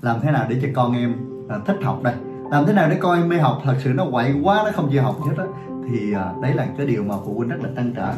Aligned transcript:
làm 0.00 0.20
thế 0.22 0.30
nào 0.30 0.46
để 0.48 0.56
cho 0.62 0.68
con 0.74 0.96
em 0.96 1.14
à, 1.48 1.56
thích 1.66 1.76
học 1.82 2.02
đây? 2.02 2.14
Làm 2.50 2.66
thế 2.66 2.72
nào 2.72 2.88
để 2.90 2.96
con 3.00 3.20
em 3.20 3.28
mê 3.28 3.38
học? 3.38 3.60
Thật 3.64 3.74
sự 3.84 3.90
nó 3.94 4.04
quậy 4.10 4.34
quá 4.42 4.62
nó 4.64 4.70
không 4.74 4.88
chịu 4.92 5.02
học 5.02 5.16
hết 5.26 5.34
á. 5.38 5.44
Thì 5.88 6.12
à, 6.12 6.32
đấy 6.42 6.54
là 6.54 6.66
cái 6.76 6.86
điều 6.86 7.02
mà 7.04 7.14
phụ 7.26 7.34
huynh 7.36 7.48
rất 7.48 7.56
là 7.62 7.68
trăn 7.76 7.92
trở. 7.96 8.12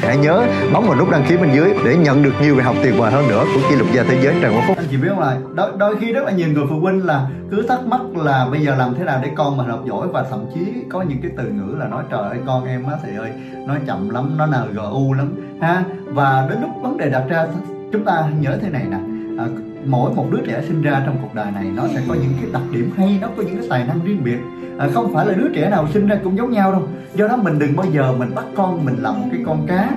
Hãy 0.00 0.16
nhớ 0.16 0.46
bấm 0.72 0.84
vào 0.86 0.96
nút 0.98 1.10
đăng 1.10 1.24
ký 1.28 1.36
bên 1.36 1.52
dưới 1.54 1.74
để 1.84 1.96
nhận 1.96 2.22
được 2.22 2.32
nhiều 2.42 2.54
bài 2.54 2.64
học 2.64 2.76
tuyệt 2.82 2.94
vời 2.98 3.12
hơn 3.12 3.28
nữa 3.28 3.44
của 3.54 3.60
kỷ 3.70 3.76
lục 3.76 3.88
gia 3.94 4.02
thế 4.02 4.20
giới 4.22 4.34
Trần 4.42 4.54
Quốc 4.54 4.64
Phúc. 4.68 4.76
anh 4.76 4.86
chị 4.90 4.96
biết 4.96 5.08
không 5.08 5.20
là 5.20 5.38
đôi, 5.54 5.70
đôi 5.78 5.96
khi 5.96 6.12
rất 6.12 6.24
là 6.24 6.32
nhiều 6.32 6.48
người 6.48 6.64
phụ 6.70 6.80
huynh 6.80 7.06
là 7.06 7.26
cứ 7.50 7.62
thắc 7.62 7.86
mắc 7.86 8.00
là 8.16 8.48
bây 8.50 8.60
giờ 8.60 8.74
làm 8.76 8.94
thế 8.94 9.04
nào 9.04 9.20
để 9.22 9.30
con 9.36 9.56
mình 9.56 9.66
học 9.66 9.80
giỏi 9.88 10.08
và 10.08 10.22
thậm 10.30 10.46
chí 10.54 10.60
có 10.88 11.02
những 11.02 11.18
cái 11.22 11.30
từ 11.36 11.44
ngữ 11.44 11.74
là 11.78 11.88
nói 11.88 12.04
trời 12.10 12.22
ơi 12.22 12.38
con 12.46 12.64
em 12.64 12.84
á 12.84 12.96
thầy 13.02 13.16
ơi 13.16 13.30
nói 13.66 13.78
chậm 13.86 14.10
lắm 14.10 14.36
nó 14.36 14.46
NGU 14.46 15.12
lắm 15.12 15.34
ha? 15.60 15.84
Và 16.06 16.46
đến 16.50 16.58
lúc 16.60 16.70
vấn 16.82 16.96
đề 16.96 17.10
đặt 17.10 17.24
ra 17.28 17.46
chúng 17.92 18.04
ta 18.04 18.28
nhớ 18.40 18.58
thế 18.62 18.70
này 18.70 18.84
nè. 18.90 18.96
À, 19.38 19.46
mỗi 19.86 20.14
một 20.14 20.26
đứa 20.30 20.38
trẻ 20.46 20.62
sinh 20.68 20.82
ra 20.82 21.02
trong 21.06 21.18
cuộc 21.22 21.34
đời 21.34 21.50
này 21.50 21.64
nó 21.76 21.82
sẽ 21.94 22.00
có 22.08 22.14
những 22.14 22.32
cái 22.40 22.50
đặc 22.52 22.62
điểm 22.70 22.90
hay 22.96 23.18
nó 23.20 23.28
có 23.36 23.42
những 23.42 23.58
cái 23.58 23.66
tài 23.70 23.84
năng 23.84 24.04
riêng 24.04 24.24
biệt. 24.24 24.38
À, 24.78 24.88
không 24.94 25.14
phải 25.14 25.26
là 25.26 25.34
đứa 25.34 25.48
trẻ 25.54 25.70
nào 25.70 25.88
sinh 25.92 26.06
ra 26.06 26.18
cũng 26.24 26.36
giống 26.36 26.52
nhau 26.52 26.72
đâu. 26.72 26.82
Do 27.14 27.28
đó 27.28 27.36
mình 27.36 27.58
đừng 27.58 27.76
bao 27.76 27.86
giờ 27.92 28.12
mình 28.18 28.34
bắt 28.34 28.44
con 28.54 28.84
mình 28.84 28.96
làm 28.98 29.20
một 29.20 29.26
cái 29.32 29.40
con 29.46 29.66
cá 29.66 29.90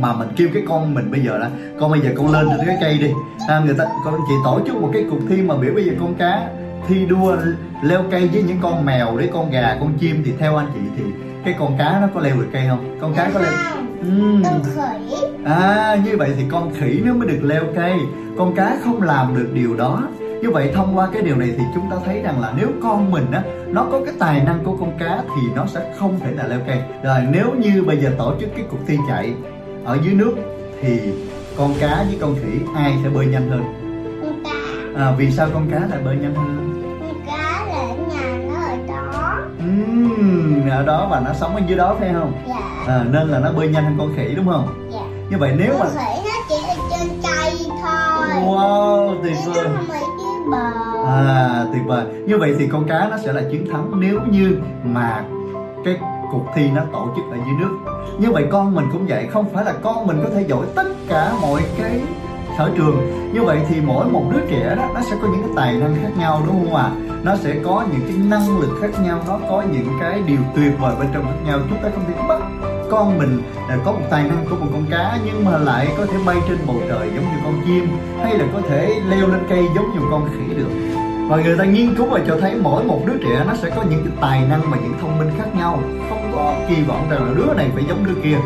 mà 0.00 0.12
mình 0.12 0.28
kêu 0.36 0.48
cái 0.54 0.62
con 0.68 0.94
mình 0.94 1.10
bây 1.10 1.20
giờ 1.20 1.38
là 1.38 1.50
con 1.80 1.90
bây 1.90 2.00
giờ 2.00 2.10
con 2.16 2.32
lên 2.32 2.48
trên 2.50 2.66
cái 2.66 2.78
cây 2.80 2.98
đi. 2.98 3.10
À, 3.48 3.62
người 3.64 3.74
ta 3.78 3.84
con 4.04 4.14
chị 4.28 4.34
tổ 4.44 4.60
chức 4.66 4.76
một 4.76 4.90
cái 4.92 5.04
cuộc 5.10 5.20
thi 5.28 5.42
mà 5.42 5.56
biểu 5.56 5.74
bây 5.74 5.84
giờ 5.84 5.92
con 6.00 6.14
cá 6.14 6.48
thi 6.88 7.06
đua 7.06 7.36
leo 7.82 8.02
cây 8.10 8.28
với 8.32 8.42
những 8.42 8.58
con 8.60 8.84
mèo 8.84 9.12
với 9.12 9.30
con 9.32 9.50
gà 9.50 9.76
con 9.80 9.92
chim 9.98 10.22
thì 10.24 10.32
theo 10.38 10.56
anh 10.56 10.66
chị 10.74 10.80
thì 10.96 11.02
cái 11.44 11.54
con 11.58 11.78
cá 11.78 11.98
nó 12.00 12.08
có 12.14 12.20
leo 12.20 12.36
được 12.36 12.48
cây 12.52 12.66
không? 12.68 12.98
Con 13.00 13.14
cá 13.14 13.30
có 13.34 13.40
leo 13.40 13.52
con 14.44 14.62
khỉ. 14.64 15.16
À 15.44 15.98
như 16.04 16.16
vậy 16.16 16.30
thì 16.36 16.44
con 16.50 16.74
khỉ 16.74 17.00
nó 17.04 17.14
mới 17.14 17.28
được 17.28 17.40
leo 17.42 17.64
cây. 17.76 17.94
Con 18.38 18.54
cá 18.54 18.76
không 18.84 19.02
làm 19.02 19.36
được 19.36 19.48
điều 19.54 19.76
đó. 19.76 20.02
Như 20.42 20.50
vậy 20.50 20.70
thông 20.74 20.96
qua 20.96 21.08
cái 21.12 21.22
điều 21.22 21.36
này 21.36 21.54
thì 21.58 21.64
chúng 21.74 21.90
ta 21.90 21.96
thấy 22.04 22.22
rằng 22.22 22.40
là 22.40 22.52
nếu 22.56 22.68
con 22.82 23.10
mình 23.10 23.30
á 23.32 23.42
Nó 23.66 23.86
có 23.92 24.00
cái 24.04 24.14
tài 24.18 24.40
năng 24.44 24.64
của 24.64 24.76
con 24.80 24.98
cá 24.98 25.22
thì 25.26 25.42
nó 25.56 25.66
sẽ 25.66 25.94
không 25.98 26.20
thể 26.20 26.30
nào 26.32 26.48
leo 26.48 26.60
cây. 26.66 26.82
Rồi 27.04 27.18
nếu 27.30 27.54
như 27.58 27.82
bây 27.82 27.96
giờ 27.96 28.10
tổ 28.18 28.34
chức 28.40 28.48
cái 28.56 28.64
cuộc 28.70 28.78
thi 28.86 28.96
chạy 29.08 29.34
Ở 29.84 29.98
dưới 30.04 30.14
nước 30.14 30.34
thì 30.82 31.00
con 31.56 31.74
cá 31.80 32.04
với 32.08 32.18
con 32.20 32.34
khỉ 32.34 32.58
ai 32.74 32.94
sẽ 33.02 33.10
bơi 33.10 33.26
nhanh 33.26 33.50
hơn? 33.50 33.62
Con 34.22 34.44
cá. 34.44 35.04
À, 35.04 35.12
Vì 35.18 35.30
sao 35.30 35.48
con 35.54 35.70
cá 35.70 35.78
lại 35.90 35.98
bơi 36.04 36.16
nhanh 36.16 36.34
hơn 36.34 36.67
Ở 40.70 40.82
đó 40.82 41.06
và 41.10 41.20
nó 41.20 41.32
sống 41.34 41.54
ở 41.54 41.60
dưới 41.66 41.78
đó 41.78 41.96
phải 41.98 42.10
không? 42.12 42.32
Dạ. 42.48 42.84
À, 42.86 43.04
Nên 43.10 43.28
là 43.28 43.38
nó 43.38 43.52
bơi 43.52 43.68
nhanh 43.68 43.84
hơn 43.84 43.94
con 43.98 44.12
khỉ 44.16 44.34
đúng 44.36 44.46
không? 44.46 44.88
Dạ. 44.92 45.00
Như 45.30 45.38
vậy 45.38 45.54
nếu 45.58 45.72
mà 45.78 45.84
con 45.84 45.94
khỉ 45.94 46.20
nó 46.24 46.34
chỉ 46.48 46.54
ở 46.68 46.74
trên 46.90 47.08
cây 47.22 47.54
thôi. 47.82 48.42
Wow 48.46 49.22
tuyệt 49.22 49.36
vời. 49.46 49.66
À 51.06 51.64
tuyệt 51.72 51.82
vời. 51.86 52.04
Như 52.26 52.38
vậy 52.38 52.54
thì 52.58 52.68
con 52.72 52.88
cá 52.88 53.08
nó 53.10 53.18
sẽ 53.18 53.32
là 53.32 53.42
chiến 53.50 53.66
thắng 53.72 54.00
nếu 54.00 54.20
như 54.30 54.58
mà 54.84 55.24
cái 55.84 55.96
cuộc 56.32 56.44
thi 56.54 56.70
nó 56.70 56.82
tổ 56.92 57.08
chức 57.16 57.24
ở 57.30 57.36
dưới 57.36 57.54
nước. 57.60 57.78
Như 58.18 58.30
vậy 58.32 58.46
con 58.50 58.74
mình 58.74 58.88
cũng 58.92 59.06
vậy 59.08 59.26
Không 59.30 59.44
phải 59.54 59.64
là 59.64 59.72
con 59.82 60.06
mình 60.06 60.20
có 60.24 60.30
thể 60.34 60.44
giỏi 60.48 60.66
tất 60.74 60.86
cả 61.08 61.32
mọi 61.42 61.62
cái 61.78 62.00
sở 62.58 62.70
trường. 62.76 63.30
Như 63.32 63.42
vậy 63.42 63.58
thì 63.68 63.80
mỗi 63.80 64.06
một 64.06 64.24
đứa 64.32 64.40
trẻ 64.50 64.74
đó, 64.76 64.90
Nó 64.94 65.00
sẽ 65.10 65.16
có 65.22 65.28
những 65.28 65.42
cái 65.42 65.52
tài 65.56 65.74
năng 65.74 65.94
khác 66.02 66.10
nhau, 66.18 66.42
đúng 66.46 66.64
không 66.64 66.74
ạ? 66.74 66.90
Nó 67.22 67.36
sẽ 67.36 67.54
có 67.64 67.84
những 67.92 68.00
cái 68.08 68.16
năng 68.16 68.60
lực 68.60 68.78
khác 68.80 68.88
nhau, 69.04 69.20
Nó 69.26 69.38
có 69.48 69.62
những 69.72 69.88
cái 70.00 70.22
điều 70.26 70.38
tuyệt 70.56 70.72
vời 70.78 70.94
bên 71.00 71.08
trong 71.14 71.24
khác 71.24 71.38
nhau. 71.46 71.58
Chúng 71.68 71.78
ta 71.82 71.88
không 71.94 72.04
thể 72.08 72.14
bắt 72.28 72.40
con 72.90 73.18
mình 73.18 73.42
là 73.68 73.78
có 73.84 73.92
một 73.92 74.06
tài 74.10 74.22
năng 74.22 74.46
của 74.50 74.56
một 74.56 74.66
con 74.72 74.84
cá, 74.90 75.18
nhưng 75.24 75.44
mà 75.44 75.58
lại 75.58 75.88
có 75.98 76.06
thể 76.06 76.18
bay 76.26 76.36
trên 76.48 76.58
bầu 76.66 76.76
trời 76.88 77.10
giống 77.14 77.24
như 77.24 77.38
con 77.44 77.60
chim, 77.66 77.88
hay 78.22 78.38
là 78.38 78.44
có 78.52 78.60
thể 78.68 79.00
leo 79.08 79.26
lên 79.26 79.40
cây 79.48 79.64
giống 79.74 79.90
như 79.94 80.00
con 80.10 80.28
khỉ 80.28 80.54
được. 80.54 80.68
Và 81.28 81.36
người 81.36 81.58
ta 81.58 81.64
nghiên 81.64 81.94
cứu 81.94 82.06
và 82.06 82.20
cho 82.26 82.36
thấy 82.40 82.54
mỗi 82.62 82.84
một 82.84 83.00
đứa 83.06 83.18
trẻ 83.22 83.44
nó 83.46 83.54
sẽ 83.54 83.70
có 83.76 83.82
những 83.90 84.04
cái 84.04 84.12
tài 84.20 84.40
năng 84.50 84.60
và 84.70 84.76
những 84.82 84.94
thông 85.00 85.18
minh 85.18 85.30
khác 85.38 85.56
nhau. 85.56 85.78
Không 86.08 86.32
có 86.34 86.54
kỳ 86.68 86.82
vọng 86.82 87.06
rằng 87.10 87.24
là 87.24 87.34
đứa 87.36 87.54
này 87.54 87.70
phải 87.74 87.84
giống 87.88 88.04
đứa 88.06 88.14
kia 88.22 88.36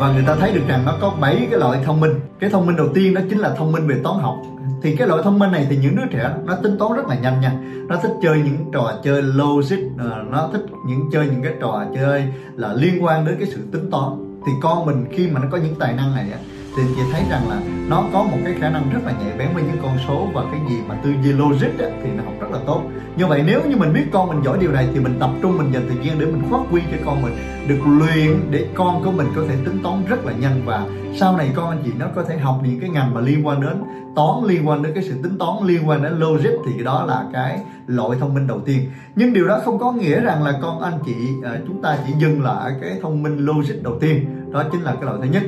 và 0.00 0.12
người 0.12 0.24
ta 0.26 0.36
thấy 0.36 0.52
được 0.52 0.62
rằng 0.68 0.84
nó 0.84 0.96
có 1.00 1.16
7 1.20 1.46
cái 1.50 1.60
loại 1.60 1.80
thông 1.84 2.00
minh. 2.00 2.12
Cái 2.38 2.50
thông 2.50 2.66
minh 2.66 2.76
đầu 2.76 2.88
tiên 2.94 3.14
đó 3.14 3.20
chính 3.30 3.38
là 3.38 3.54
thông 3.54 3.72
minh 3.72 3.86
về 3.86 3.96
toán 4.04 4.18
học. 4.18 4.36
Thì 4.82 4.96
cái 4.96 5.08
loại 5.08 5.22
thông 5.24 5.38
minh 5.38 5.52
này 5.52 5.66
thì 5.70 5.76
những 5.76 5.96
đứa 5.96 6.06
trẻ 6.10 6.30
nó 6.44 6.56
tính 6.62 6.78
toán 6.78 6.92
rất 6.92 7.06
là 7.06 7.14
nhanh 7.14 7.40
nha. 7.40 7.52
Nó 7.88 7.96
thích 7.96 8.12
chơi 8.22 8.38
những 8.38 8.70
trò 8.72 8.92
chơi 9.04 9.22
logic 9.22 9.78
ờ, 9.98 10.24
nó 10.30 10.48
thích 10.52 10.66
những 10.86 11.10
chơi 11.12 11.26
những 11.26 11.42
cái 11.42 11.52
trò 11.60 11.84
chơi 11.94 12.24
là 12.56 12.72
liên 12.72 13.04
quan 13.04 13.24
đến 13.24 13.36
cái 13.38 13.48
sự 13.52 13.60
tính 13.72 13.90
toán. 13.90 14.40
Thì 14.46 14.52
con 14.62 14.86
mình 14.86 15.06
khi 15.12 15.28
mà 15.30 15.40
nó 15.40 15.46
có 15.50 15.58
những 15.58 15.74
tài 15.74 15.92
năng 15.92 16.14
này 16.14 16.26
á 16.32 16.38
thì 16.76 16.82
chị 16.96 17.02
thấy 17.12 17.22
rằng 17.30 17.48
là 17.48 17.60
nó 17.88 18.04
có 18.12 18.22
một 18.22 18.38
cái 18.44 18.54
khả 18.60 18.70
năng 18.70 18.90
rất 18.92 19.00
là 19.06 19.12
nhạy 19.12 19.38
bén 19.38 19.48
với 19.54 19.62
những 19.62 19.82
con 19.82 19.96
số 20.08 20.28
và 20.34 20.42
cái 20.50 20.60
gì 20.68 20.76
mà 20.88 20.94
tư 20.94 21.10
duy 21.22 21.32
logic 21.32 21.78
á, 21.78 21.86
thì 22.02 22.10
nó 22.16 22.24
học 22.24 22.34
rất 22.40 22.50
là 22.52 22.58
tốt. 22.66 22.82
Như 23.16 23.26
vậy 23.26 23.42
nếu 23.46 23.60
như 23.68 23.76
mình 23.76 23.92
biết 23.92 24.04
con 24.12 24.28
mình 24.28 24.44
giỏi 24.44 24.58
điều 24.58 24.72
này 24.72 24.88
thì 24.94 25.00
mình 25.00 25.16
tập 25.20 25.30
trung 25.42 25.58
mình 25.58 25.72
dành 25.72 25.82
thời 25.88 26.06
gian 26.06 26.18
để 26.18 26.26
mình 26.26 26.42
phát 26.50 26.60
huy 26.70 26.80
cho 26.90 26.96
con 27.04 27.22
mình 27.22 27.32
được 27.68 27.80
luyện 27.86 28.40
để 28.50 28.66
con 28.74 29.04
của 29.04 29.12
mình 29.12 29.26
có 29.36 29.42
thể 29.48 29.54
tính 29.64 29.82
toán 29.82 30.04
rất 30.08 30.24
là 30.24 30.32
nhanh. 30.32 30.62
Và 30.64 30.86
sau 31.16 31.36
này 31.36 31.50
con 31.56 31.70
anh 31.70 31.82
chị 31.84 31.90
nó 31.98 32.06
có 32.14 32.24
thể 32.24 32.38
học 32.38 32.60
những 32.64 32.80
cái 32.80 32.90
ngành 32.90 33.14
mà 33.14 33.20
liên 33.20 33.46
quan 33.46 33.60
đến 33.60 33.82
toán 34.16 34.44
liên 34.46 34.68
quan 34.68 34.82
đến 34.82 34.92
cái 34.94 35.04
sự 35.04 35.14
tính 35.22 35.38
toán 35.38 35.66
liên 35.66 35.88
quan 35.88 36.02
đến 36.02 36.18
logic 36.18 36.50
thì 36.66 36.72
cái 36.74 36.84
đó 36.84 37.04
là 37.08 37.24
cái 37.32 37.60
loại 37.86 38.18
thông 38.20 38.34
minh 38.34 38.46
đầu 38.46 38.60
tiên. 38.60 38.90
Nhưng 39.16 39.32
điều 39.32 39.48
đó 39.48 39.60
không 39.64 39.78
có 39.78 39.92
nghĩa 39.92 40.20
rằng 40.20 40.42
là 40.42 40.58
con 40.62 40.80
anh 40.80 40.98
chị 41.06 41.14
ờ, 41.42 41.58
chúng 41.66 41.82
ta 41.82 41.98
chỉ 42.06 42.12
dừng 42.18 42.42
lại 42.42 42.72
cái 42.80 42.98
thông 43.02 43.22
minh 43.22 43.38
logic 43.38 43.82
đầu 43.82 43.98
tiên. 44.00 44.26
Đó 44.52 44.64
chính 44.72 44.80
là 44.80 44.94
cái 44.94 45.04
loại 45.04 45.16
thứ 45.22 45.28
nhất 45.28 45.42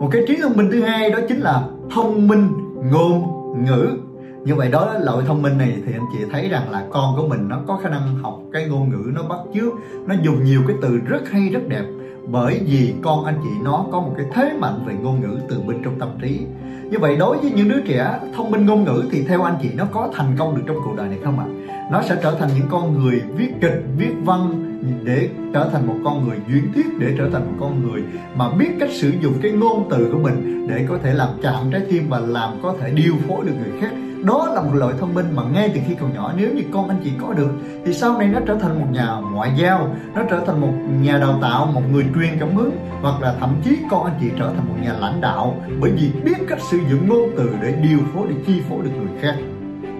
một 0.00 0.08
cái 0.12 0.22
trí 0.28 0.36
thông 0.42 0.56
minh 0.56 0.68
thứ 0.72 0.82
hai 0.82 1.10
đó 1.10 1.18
chính 1.28 1.40
là 1.40 1.64
thông 1.90 2.28
minh 2.28 2.48
ngôn 2.92 3.24
ngữ. 3.64 3.88
Như 4.44 4.54
vậy 4.54 4.68
đó, 4.68 4.94
loại 5.00 5.24
thông 5.26 5.42
minh 5.42 5.58
này 5.58 5.74
thì 5.86 5.92
anh 5.92 6.04
chị 6.12 6.18
thấy 6.32 6.48
rằng 6.48 6.70
là 6.70 6.86
con 6.90 7.16
của 7.16 7.28
mình 7.28 7.48
nó 7.48 7.60
có 7.66 7.80
khả 7.82 7.88
năng 7.88 8.16
học 8.22 8.40
cái 8.52 8.66
ngôn 8.68 8.88
ngữ, 8.90 9.10
nó 9.14 9.22
bắt 9.22 9.38
chước, 9.54 9.72
nó 10.06 10.14
dùng 10.22 10.44
nhiều 10.44 10.62
cái 10.68 10.76
từ 10.82 10.98
rất 11.06 11.30
hay, 11.30 11.48
rất 11.48 11.68
đẹp. 11.68 11.82
Bởi 12.26 12.60
vì 12.66 12.94
con 13.02 13.24
anh 13.24 13.34
chị 13.42 13.50
nó 13.64 13.84
có 13.92 14.00
một 14.00 14.14
cái 14.16 14.26
thế 14.34 14.56
mạnh 14.60 14.84
về 14.86 14.94
ngôn 14.94 15.20
ngữ 15.20 15.38
từ 15.48 15.60
bên 15.66 15.76
trong 15.84 15.98
tâm 15.98 16.08
trí. 16.22 16.40
Như 16.90 16.98
vậy 16.98 17.16
đối 17.16 17.38
với 17.38 17.50
những 17.50 17.68
đứa 17.68 17.80
trẻ 17.86 18.20
thông 18.36 18.50
minh 18.50 18.66
ngôn 18.66 18.84
ngữ 18.84 19.04
thì 19.10 19.22
theo 19.22 19.42
anh 19.42 19.58
chị 19.62 19.68
nó 19.76 19.84
có 19.92 20.10
thành 20.14 20.36
công 20.38 20.56
được 20.56 20.62
trong 20.66 20.76
cuộc 20.84 20.96
đời 20.96 21.08
này 21.08 21.18
không 21.24 21.38
ạ? 21.38 21.46
Nó 21.92 22.02
sẽ 22.02 22.16
trở 22.22 22.34
thành 22.34 22.48
những 22.56 22.68
con 22.70 22.98
người 22.98 23.22
viết 23.36 23.50
kịch, 23.60 23.84
viết 23.96 24.12
văn 24.24 24.69
để 25.04 25.28
trở 25.54 25.68
thành 25.72 25.86
một 25.86 25.96
con 26.04 26.28
người 26.28 26.36
duyên 26.48 26.72
thuyết, 26.74 26.86
để 26.98 27.14
trở 27.18 27.28
thành 27.32 27.46
một 27.46 27.56
con 27.60 27.82
người 27.82 28.02
mà 28.36 28.50
biết 28.50 28.70
cách 28.80 28.90
sử 28.92 29.12
dụng 29.20 29.34
cái 29.42 29.52
ngôn 29.52 29.88
từ 29.90 30.08
của 30.12 30.18
mình 30.18 30.66
để 30.68 30.86
có 30.88 30.98
thể 31.02 31.14
làm 31.14 31.28
chạm 31.42 31.70
trái 31.72 31.82
tim 31.90 32.08
và 32.08 32.18
làm 32.18 32.50
có 32.62 32.74
thể 32.80 32.90
điều 32.90 33.14
phối 33.28 33.44
được 33.46 33.52
người 33.60 33.80
khác. 33.80 33.90
Đó 34.24 34.52
là 34.54 34.62
một 34.62 34.74
loại 34.74 34.94
thông 35.00 35.14
minh 35.14 35.26
mà 35.34 35.42
ngay 35.42 35.70
từ 35.74 35.80
khi 35.88 35.94
còn 36.00 36.14
nhỏ, 36.14 36.32
nếu 36.36 36.52
như 36.54 36.62
con 36.72 36.88
anh 36.88 36.98
chị 37.04 37.10
có 37.20 37.32
được, 37.32 37.50
thì 37.84 37.92
sau 37.92 38.18
này 38.18 38.28
nó 38.28 38.40
trở 38.46 38.54
thành 38.54 38.80
một 38.80 38.86
nhà 38.92 39.16
ngoại 39.32 39.52
giao, 39.56 39.94
nó 40.14 40.22
trở 40.30 40.40
thành 40.46 40.60
một 40.60 40.72
nhà 41.02 41.18
đào 41.18 41.38
tạo, 41.42 41.66
một 41.66 41.82
người 41.92 42.04
truyền 42.14 42.38
cảm 42.40 42.56
hứng, 42.56 42.70
hoặc 43.02 43.20
là 43.20 43.34
thậm 43.40 43.54
chí 43.64 43.76
con 43.90 44.04
anh 44.04 44.14
chị 44.20 44.26
trở 44.38 44.52
thành 44.56 44.68
một 44.68 44.74
nhà 44.82 44.92
lãnh 44.92 45.20
đạo, 45.20 45.56
bởi 45.80 45.90
vì 45.90 46.10
biết 46.24 46.36
cách 46.48 46.58
sử 46.70 46.78
dụng 46.90 47.08
ngôn 47.08 47.30
từ 47.36 47.50
để 47.62 47.74
điều 47.82 47.98
phối, 48.14 48.26
để 48.28 48.34
chi 48.46 48.62
phối 48.68 48.78
được 48.84 48.90
người 48.96 49.20
khác. 49.20 49.34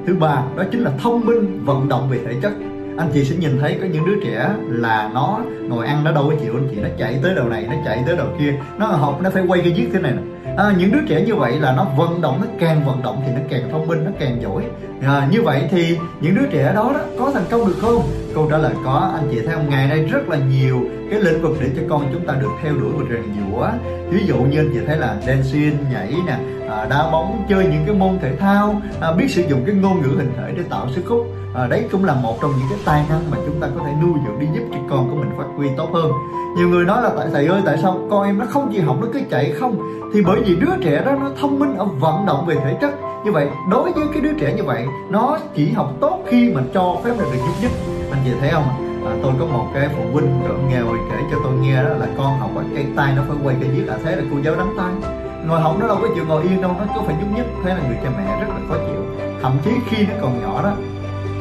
Thứ 0.06 0.14
ba, 0.14 0.42
đó 0.56 0.64
chính 0.72 0.80
là 0.80 0.90
thông 1.02 1.26
minh 1.26 1.64
vận 1.64 1.88
động 1.88 2.08
về 2.10 2.18
thể 2.26 2.34
chất 2.42 2.52
anh 2.96 3.08
chị 3.12 3.24
sẽ 3.24 3.36
nhìn 3.36 3.58
thấy 3.60 3.78
có 3.80 3.86
những 3.92 4.06
đứa 4.06 4.20
trẻ 4.24 4.50
là 4.68 5.10
nó 5.14 5.40
ngồi 5.68 5.86
ăn 5.86 6.04
nó 6.04 6.12
đâu 6.12 6.24
có 6.28 6.34
chịu 6.42 6.52
anh 6.54 6.68
chị 6.70 6.76
nó 6.82 6.88
chạy 6.98 7.18
tới 7.22 7.34
đầu 7.34 7.48
này 7.48 7.66
nó 7.70 7.74
chạy 7.84 8.02
tới 8.06 8.16
đầu 8.16 8.26
kia. 8.38 8.54
Nó 8.78 8.86
học 8.86 9.20
nó 9.22 9.30
phải 9.30 9.42
quay 9.46 9.60
cái 9.60 9.72
giết 9.72 9.88
thế 9.92 9.98
này 10.00 10.12
nè. 10.12 10.22
À, 10.56 10.72
những 10.78 10.92
đứa 10.92 11.00
trẻ 11.08 11.24
như 11.26 11.34
vậy 11.34 11.60
là 11.60 11.72
nó 11.72 11.86
vận 11.96 12.20
động 12.20 12.38
nó 12.40 12.46
càng 12.58 12.84
vận 12.86 13.02
động 13.02 13.22
thì 13.26 13.32
nó 13.34 13.40
càng 13.50 13.70
thông 13.70 13.86
minh 13.86 14.04
nó 14.04 14.10
càng 14.20 14.42
giỏi. 14.42 14.64
À, 15.02 15.28
như 15.30 15.42
vậy 15.42 15.68
thì 15.70 15.98
những 16.20 16.34
đứa 16.34 16.46
trẻ 16.50 16.72
đó, 16.74 16.90
đó 16.94 17.00
có 17.18 17.30
thành 17.34 17.44
công 17.50 17.66
được 17.66 17.76
không? 17.80 18.02
Câu 18.34 18.48
trả 18.50 18.58
lời 18.58 18.72
có 18.84 19.12
anh 19.14 19.28
chị 19.30 19.40
thấy 19.46 19.54
không? 19.54 19.70
Ngày 19.70 19.88
nay 19.88 20.04
rất 20.04 20.28
là 20.28 20.36
nhiều 20.36 20.80
cái 21.10 21.20
lĩnh 21.20 21.42
vực 21.42 21.56
để 21.60 21.68
cho 21.76 21.82
con 21.88 22.08
chúng 22.12 22.26
ta 22.26 22.34
được 22.40 22.50
theo 22.62 22.76
đuổi 22.76 22.92
và 22.96 23.04
rèn 23.10 23.22
giũa. 23.22 23.68
Ví 24.10 24.26
dụ 24.26 24.36
như 24.36 24.60
anh 24.60 24.70
chị 24.74 24.80
thấy 24.86 24.96
là 24.96 25.16
dancing 25.26 25.76
nhảy 25.92 26.14
nè 26.26 26.38
à, 26.70 26.86
đá 26.90 27.10
bóng 27.12 27.44
chơi 27.48 27.64
những 27.64 27.82
cái 27.86 27.94
môn 27.94 28.18
thể 28.22 28.36
thao 28.36 28.80
à, 29.00 29.12
biết 29.12 29.28
sử 29.28 29.42
dụng 29.42 29.62
cái 29.66 29.74
ngôn 29.74 30.02
ngữ 30.02 30.08
hình 30.16 30.32
thể 30.36 30.52
để 30.56 30.62
tạo 30.70 30.86
sức 30.94 31.02
hút. 31.08 31.26
À, 31.54 31.66
đấy 31.66 31.88
cũng 31.92 32.04
là 32.04 32.14
một 32.14 32.38
trong 32.42 32.50
những 32.50 32.66
cái 32.70 32.78
tài 32.84 33.04
năng 33.08 33.30
mà 33.30 33.36
chúng 33.46 33.60
ta 33.60 33.68
có 33.78 33.84
thể 33.86 33.92
nuôi 34.02 34.12
dưỡng 34.26 34.40
đi 34.40 34.46
giúp 34.54 34.64
cho 34.72 34.78
con 34.90 35.10
của 35.10 35.16
mình 35.16 35.30
phát 35.38 35.44
huy 35.56 35.68
tốt 35.76 35.90
hơn. 35.94 36.12
Nhiều 36.56 36.68
người 36.68 36.84
nói 36.84 37.02
là 37.02 37.10
tại 37.16 37.28
thầy 37.32 37.46
ơi 37.46 37.62
tại 37.64 37.78
sao 37.82 37.98
con 38.10 38.24
em 38.24 38.38
nó 38.38 38.44
không 38.48 38.72
chịu 38.72 38.82
học 38.86 38.96
nó 39.00 39.06
cứ 39.12 39.20
chạy 39.30 39.52
không? 39.60 40.00
Thì 40.14 40.22
bởi 40.22 40.40
vì 40.40 40.56
đứa 40.56 40.76
trẻ 40.82 41.02
đó 41.06 41.12
nó 41.20 41.30
thông 41.40 41.58
minh 41.58 41.76
ở 41.76 41.84
vận 41.84 42.26
động 42.26 42.46
về 42.46 42.54
thể 42.54 42.76
chất. 42.80 42.90
Như 43.24 43.32
vậy 43.32 43.48
đối 43.70 43.92
với 43.92 44.04
cái 44.12 44.22
đứa 44.22 44.32
trẻ 44.40 44.54
như 44.56 44.64
vậy 44.64 44.86
nó 45.10 45.38
chỉ 45.54 45.72
học 45.72 45.92
tốt 46.00 46.22
khi 46.26 46.52
mà 46.54 46.62
cho 46.74 46.96
phép 47.04 47.10
là 47.18 47.24
được 47.24 47.40
giúp 47.46 47.52
nhích 47.62 47.70
anh 48.10 48.20
chị 48.24 48.30
thấy 48.40 48.50
không 48.50 48.64
à, 49.06 49.12
tôi 49.22 49.32
có 49.40 49.46
một 49.46 49.66
cái 49.74 49.88
phụ 49.96 50.02
huynh 50.12 50.40
nghèo 50.68 50.86
kể 51.10 51.16
cho 51.30 51.36
tôi 51.44 51.52
nghe 51.52 51.82
đó 51.82 51.88
là 51.88 52.06
con 52.18 52.38
học 52.38 52.50
ở 52.56 52.62
cây 52.74 52.86
tay 52.96 53.12
nó 53.16 53.22
phải 53.28 53.36
quay 53.44 53.56
cái 53.60 53.68
viết 53.70 53.82
là 53.86 53.98
thế 54.04 54.16
là 54.16 54.22
cô 54.30 54.36
giáo 54.44 54.56
đánh 54.56 54.74
tay 54.76 55.20
ngồi 55.46 55.60
học 55.60 55.76
nó 55.80 55.86
đâu 55.88 55.98
có 56.02 56.08
chịu 56.14 56.24
ngồi 56.28 56.42
yên 56.42 56.62
đâu, 56.62 56.76
nó 56.78 56.84
cứ 56.94 57.00
phải 57.06 57.16
nhúc 57.20 57.36
nhích. 57.36 57.46
Thế 57.64 57.74
là 57.74 57.80
người 57.88 57.98
cha 58.02 58.10
mẹ 58.16 58.40
rất 58.40 58.48
là 58.48 58.60
khó 58.68 58.74
chịu. 58.74 59.02
Thậm 59.42 59.52
chí 59.64 59.70
khi 59.88 60.06
nó 60.06 60.14
còn 60.20 60.40
nhỏ 60.42 60.62
đó, 60.62 60.72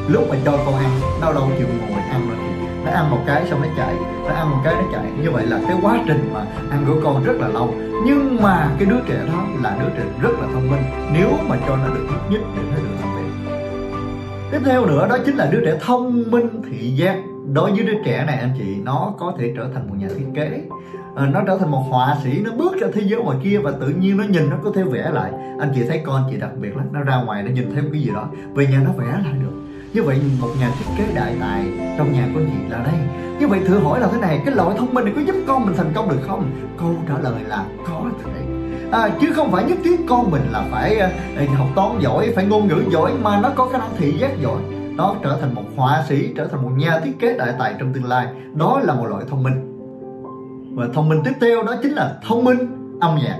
lúc 0.08 0.24
mà 0.30 0.36
cho 0.44 0.52
con 0.66 0.74
ăn 0.74 0.90
nó 1.20 1.32
đâu 1.32 1.48
chịu 1.58 1.66
ngồi 1.88 2.00
ăn 2.10 2.28
rồi 2.28 2.38
thì 2.40 2.66
nó 2.84 2.90
ăn 2.90 3.10
một 3.10 3.18
cái 3.26 3.46
xong 3.50 3.62
nó 3.62 3.68
chạy, 3.76 3.94
nó 4.28 4.34
ăn 4.34 4.50
một 4.50 4.58
cái 4.64 4.74
nó 4.74 4.82
chạy. 4.92 5.04
Như 5.22 5.30
vậy 5.30 5.46
là 5.46 5.60
cái 5.68 5.76
quá 5.82 5.98
trình 6.06 6.30
mà 6.34 6.44
ăn 6.70 6.84
của 6.86 7.00
con 7.04 7.24
rất 7.24 7.36
là 7.36 7.48
lâu. 7.48 7.74
Nhưng 8.06 8.42
mà 8.42 8.70
cái 8.78 8.88
đứa 8.90 9.00
trẻ 9.06 9.20
đó 9.26 9.44
là 9.62 9.76
đứa 9.80 9.88
trẻ 9.96 10.04
rất 10.22 10.32
là 10.40 10.46
thông 10.54 10.70
minh. 10.70 10.82
Nếu 11.12 11.30
mà 11.48 11.56
cho 11.66 11.76
nó 11.76 11.94
được 11.94 12.06
nhúc 12.10 12.30
nhích 12.30 12.40
để 12.56 12.62
nó 12.70 12.76
được 12.76 12.96
làm 13.00 13.16
việc. 13.16 13.56
Tiếp 14.50 14.58
theo 14.64 14.86
nữa, 14.86 15.06
đó 15.10 15.16
chính 15.26 15.36
là 15.36 15.48
đứa 15.52 15.60
trẻ 15.64 15.78
thông 15.80 16.30
minh 16.30 16.62
thị 16.70 16.90
giác. 16.90 17.16
Đối 17.52 17.70
với 17.70 17.80
đứa 17.80 17.98
trẻ 18.04 18.24
này, 18.26 18.36
anh 18.36 18.50
chị, 18.58 18.76
nó 18.84 19.12
có 19.18 19.32
thể 19.38 19.52
trở 19.56 19.68
thành 19.74 19.88
một 19.88 19.94
nhà 19.98 20.08
thiết 20.18 20.26
kế. 20.34 20.60
Ờ, 21.14 21.26
nó 21.26 21.40
trở 21.46 21.58
thành 21.58 21.70
một 21.70 21.82
họa 21.90 22.16
sĩ 22.24 22.40
nó 22.44 22.50
bước 22.52 22.80
ra 22.80 22.88
thế 22.94 23.02
giới 23.04 23.22
ngoài 23.22 23.38
kia 23.44 23.58
và 23.58 23.70
tự 23.70 23.88
nhiên 23.88 24.16
nó 24.16 24.24
nhìn 24.24 24.50
nó 24.50 24.56
có 24.64 24.72
thể 24.74 24.82
vẽ 24.82 25.10
lại. 25.12 25.32
Anh 25.60 25.72
chị 25.74 25.82
thấy 25.88 26.02
con 26.06 26.24
chị 26.30 26.36
đặc 26.36 26.50
biệt 26.60 26.76
lắm 26.76 26.86
nó 26.92 27.00
ra 27.00 27.22
ngoài 27.22 27.42
nó 27.42 27.50
nhìn 27.50 27.74
thấy 27.74 27.82
một 27.82 27.88
cái 27.92 28.02
gì 28.02 28.10
đó 28.14 28.28
về 28.54 28.66
nhà 28.66 28.80
nó 28.84 28.90
vẽ 28.92 29.06
lại 29.06 29.34
được. 29.42 29.52
Như 29.92 30.02
vậy 30.02 30.20
một 30.40 30.48
nhà 30.60 30.70
thiết 30.78 30.84
kế 30.98 31.14
đại 31.14 31.36
tài 31.40 31.64
trong 31.98 32.12
nhà 32.12 32.28
có 32.34 32.40
gì 32.40 32.68
là 32.68 32.78
đây. 32.78 32.94
Như 33.40 33.48
vậy 33.48 33.60
thử 33.66 33.78
hỏi 33.78 34.00
là 34.00 34.08
thế 34.12 34.18
này 34.20 34.40
cái 34.46 34.54
loại 34.54 34.76
thông 34.78 34.94
minh 34.94 35.04
này 35.04 35.14
có 35.16 35.20
giúp 35.20 35.36
con 35.46 35.66
mình 35.66 35.74
thành 35.76 35.92
công 35.94 36.08
được 36.08 36.20
không? 36.26 36.50
Câu 36.78 36.94
trả 37.08 37.18
lời 37.18 37.42
là 37.48 37.64
có 37.86 38.04
thể 38.24 38.30
à, 38.92 39.10
chứ 39.20 39.32
không 39.32 39.52
phải 39.52 39.64
nhất 39.64 39.78
thiết 39.84 40.00
con 40.08 40.30
mình 40.30 40.42
là 40.50 40.64
phải 40.70 41.00
uh, 41.44 41.58
học 41.58 41.68
toán 41.74 41.98
giỏi 42.00 42.32
phải 42.36 42.44
ngôn 42.44 42.68
ngữ 42.68 42.82
giỏi 42.90 43.12
mà 43.22 43.40
nó 43.40 43.50
có 43.54 43.68
khả 43.68 43.78
năng 43.78 43.90
thị 43.98 44.12
giác 44.18 44.30
giỏi. 44.42 44.60
Nó 44.96 45.14
trở 45.22 45.38
thành 45.40 45.54
một 45.54 45.62
họa 45.76 46.04
sĩ 46.08 46.32
trở 46.36 46.46
thành 46.46 46.62
một 46.62 46.70
nhà 46.76 47.00
thiết 47.04 47.12
kế 47.20 47.36
đại 47.38 47.52
tài 47.58 47.74
trong 47.78 47.92
tương 47.92 48.04
lai. 48.04 48.26
Đó 48.54 48.80
là 48.84 48.94
một 48.94 49.06
loại 49.06 49.24
thông 49.30 49.42
minh 49.42 49.69
và 50.80 50.88
thông 50.94 51.08
minh 51.08 51.20
tiếp 51.24 51.32
theo 51.40 51.62
đó 51.62 51.74
chính 51.82 51.92
là 51.92 52.18
thông 52.28 52.44
minh, 52.44 52.58
âm 53.00 53.18
nhạc. 53.22 53.38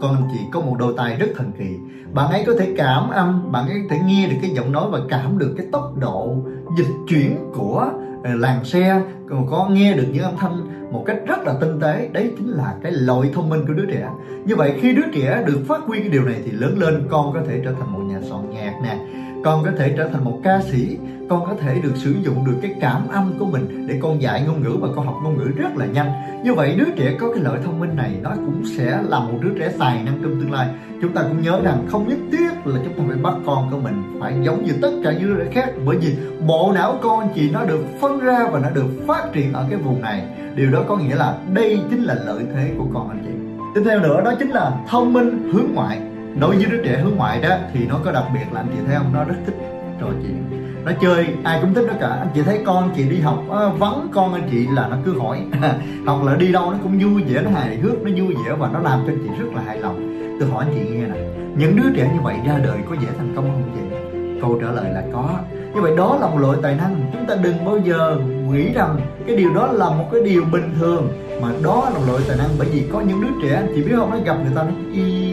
Con 0.00 0.14
anh 0.14 0.28
chị 0.32 0.38
có 0.52 0.60
một 0.60 0.76
đôi 0.78 0.94
tay 0.96 1.16
rất 1.16 1.26
thần 1.36 1.52
kỳ. 1.58 1.76
Bạn 2.14 2.30
ấy 2.30 2.44
có 2.46 2.52
thể 2.58 2.74
cảm 2.76 3.10
âm, 3.10 3.52
bạn 3.52 3.68
ấy 3.68 3.76
có 3.82 3.94
thể 3.94 4.02
nghe 4.06 4.28
được 4.28 4.36
cái 4.42 4.50
giọng 4.50 4.72
nói 4.72 4.84
và 4.90 4.98
cảm 5.08 5.38
được 5.38 5.54
cái 5.56 5.66
tốc 5.72 5.92
độ 6.00 6.34
dịch 6.78 6.92
chuyển 7.08 7.36
của 7.54 7.90
làng 8.24 8.40
làn 8.40 8.64
xe. 8.64 9.02
Còn 9.28 9.46
có 9.50 9.68
nghe 9.72 9.92
được 9.96 10.06
những 10.12 10.22
âm 10.22 10.36
thanh 10.36 10.52
một 10.92 11.04
cách 11.06 11.16
rất 11.26 11.38
là 11.44 11.54
tinh 11.60 11.80
tế, 11.80 12.08
đấy 12.12 12.32
chính 12.38 12.48
là 12.48 12.74
cái 12.82 12.92
loại 12.92 13.30
thông 13.34 13.48
minh 13.48 13.60
của 13.66 13.72
đứa 13.72 13.86
trẻ. 13.86 14.08
Như 14.44 14.56
vậy 14.56 14.78
khi 14.80 14.92
đứa 14.92 15.12
trẻ 15.14 15.42
được 15.46 15.64
phát 15.68 15.80
huy 15.86 16.00
cái 16.00 16.08
điều 16.08 16.24
này 16.24 16.36
thì 16.44 16.50
lớn 16.50 16.78
lên 16.78 17.06
con 17.10 17.32
có 17.32 17.40
thể 17.48 17.60
trở 17.64 17.72
thành 17.72 17.92
một 17.92 18.00
nhà 18.00 18.20
soạn 18.28 18.50
nhạc 18.50 18.74
nè 18.82 18.98
con 19.44 19.64
có 19.64 19.70
thể 19.78 19.94
trở 19.96 20.08
thành 20.08 20.24
một 20.24 20.40
ca 20.44 20.60
sĩ. 20.60 20.98
Con 21.28 21.44
có 21.46 21.54
thể 21.60 21.80
được 21.82 21.92
sử 21.96 22.14
dụng 22.22 22.44
được 22.44 22.56
cái 22.62 22.74
cảm 22.80 23.08
âm 23.08 23.32
của 23.38 23.44
mình 23.44 23.86
để 23.86 23.98
con 24.02 24.22
dạy 24.22 24.42
ngôn 24.46 24.62
ngữ 24.62 24.76
và 24.80 24.88
con 24.96 25.06
học 25.06 25.16
ngôn 25.22 25.38
ngữ 25.38 25.44
rất 25.56 25.76
là 25.76 25.86
nhanh. 25.86 26.10
Như 26.44 26.54
vậy, 26.54 26.74
đứa 26.78 26.90
trẻ 26.96 27.16
có 27.20 27.32
cái 27.32 27.42
lợi 27.42 27.58
thông 27.64 27.80
minh 27.80 27.96
này, 27.96 28.10
nó 28.22 28.30
cũng 28.30 28.62
sẽ 28.76 29.02
là 29.08 29.20
một 29.20 29.38
đứa 29.40 29.50
trẻ 29.58 29.72
tài 29.78 30.02
năng 30.02 30.18
trong 30.22 30.40
tương 30.40 30.52
lai. 30.52 30.68
Chúng 31.02 31.12
ta 31.12 31.22
cũng 31.22 31.42
nhớ 31.42 31.60
rằng 31.64 31.86
không 31.88 32.08
nhất 32.08 32.18
thiết 32.32 32.50
là 32.64 32.80
chúng 32.84 32.94
ta 32.94 33.02
phải 33.08 33.16
bắt 33.16 33.34
con 33.46 33.70
của 33.70 33.78
mình 33.78 34.02
phải 34.20 34.34
giống 34.42 34.64
như 34.64 34.72
tất 34.82 34.90
cả 35.04 35.12
những 35.12 35.36
đứa 35.36 35.44
trẻ 35.44 35.50
khác. 35.52 35.72
Bởi 35.84 35.96
vì 35.96 36.16
bộ 36.46 36.72
não 36.74 36.98
con 37.02 37.28
chỉ 37.34 37.50
nó 37.50 37.64
được 37.64 37.84
phân 38.00 38.20
ra 38.20 38.48
và 38.52 38.58
nó 38.58 38.70
được 38.70 38.88
phát 39.06 39.24
triển 39.32 39.52
ở 39.52 39.66
cái 39.70 39.78
vùng 39.78 40.02
này. 40.02 40.24
Điều 40.54 40.70
đó 40.70 40.82
có 40.88 40.96
nghĩa 40.96 41.14
là 41.14 41.38
đây 41.54 41.80
chính 41.90 42.02
là 42.02 42.14
lợi 42.26 42.42
thế 42.54 42.70
của 42.78 42.86
con, 42.94 43.08
anh 43.08 43.22
chị. 43.24 43.30
Tiếp 43.74 43.82
theo 43.84 44.00
nữa, 44.00 44.20
đó 44.24 44.32
chính 44.38 44.50
là 44.50 44.72
thông 44.88 45.12
minh 45.12 45.50
hướng 45.52 45.74
ngoại 45.74 46.00
đối 46.38 46.56
với 46.56 46.66
đứa 46.66 46.82
trẻ 46.84 47.00
hướng 47.02 47.16
ngoại 47.16 47.40
đó 47.40 47.56
thì 47.72 47.86
nó 47.86 48.00
có 48.04 48.12
đặc 48.12 48.24
biệt 48.34 48.52
là 48.52 48.60
anh 48.60 48.68
chị 48.68 48.78
thấy 48.86 48.96
không? 48.96 49.12
Nó 49.12 49.24
rất 49.24 49.34
thích 49.46 49.56
trò 50.00 50.06
chuyện. 50.22 50.44
Nó 50.84 50.92
chơi 51.00 51.26
ai 51.44 51.58
cũng 51.60 51.74
thích 51.74 51.84
nó 51.88 51.94
cả. 52.00 52.08
Anh 52.08 52.28
chị 52.34 52.42
thấy 52.42 52.60
con 52.66 52.90
chị 52.96 53.08
đi 53.08 53.20
học 53.20 53.44
à, 53.50 53.68
vắng 53.78 54.08
con 54.12 54.34
anh 54.34 54.48
chị 54.50 54.66
là 54.74 54.88
nó 54.88 54.96
cứ 55.04 55.18
hỏi. 55.18 55.42
Hoặc 56.06 56.22
là 56.24 56.36
đi 56.36 56.52
đâu 56.52 56.70
nó 56.70 56.78
cũng 56.82 56.98
vui 56.98 57.22
vẻ 57.22 57.42
nó 57.42 57.50
hài 57.50 57.76
hước 57.76 58.02
nó 58.02 58.10
vui 58.16 58.34
vẻ 58.34 58.54
và 58.58 58.70
nó 58.72 58.78
làm 58.78 59.00
cho 59.06 59.12
anh 59.12 59.18
chị 59.22 59.42
rất 59.42 59.54
là 59.54 59.62
hài 59.62 59.78
lòng. 59.78 60.26
Tôi 60.40 60.48
hỏi 60.48 60.64
anh 60.68 60.74
chị 60.74 60.90
nghe 60.90 61.06
này 61.06 61.30
những 61.56 61.76
đứa 61.76 61.90
trẻ 61.96 62.10
như 62.14 62.20
vậy 62.20 62.36
ra 62.46 62.58
đời 62.64 62.78
có 62.90 62.96
dễ 63.00 63.08
thành 63.18 63.32
công 63.36 63.44
không 63.50 63.70
chị? 63.74 63.96
Câu 64.40 64.58
trả 64.60 64.70
lời 64.70 64.90
là 64.90 65.04
có. 65.12 65.38
Như 65.74 65.80
vậy 65.80 65.96
đó 65.96 66.18
là 66.20 66.26
một 66.26 66.38
loại 66.38 66.58
tài 66.62 66.74
năng. 66.74 67.10
Chúng 67.12 67.26
ta 67.26 67.34
đừng 67.42 67.64
bao 67.64 67.78
giờ 67.78 68.16
nghĩ 68.50 68.72
rằng 68.72 69.00
cái 69.26 69.36
điều 69.36 69.54
đó 69.54 69.66
là 69.72 69.90
một 69.90 70.08
cái 70.12 70.20
điều 70.24 70.44
bình 70.52 70.74
thường 70.80 71.08
mà 71.42 71.48
đó 71.62 71.90
là 71.92 71.98
một 71.98 72.04
loại 72.06 72.22
tài 72.28 72.36
năng. 72.36 72.48
Bởi 72.58 72.68
vì 72.68 72.84
có 72.92 73.00
những 73.00 73.20
đứa 73.20 73.28
trẻ 73.42 73.54
anh 73.54 73.72
chị 73.74 73.82
biết 73.82 73.92
không? 73.96 74.10
Nó 74.10 74.16
gặp 74.24 74.36
người 74.42 74.52
ta 74.56 74.62
nó 74.62 74.70
y 74.92 75.29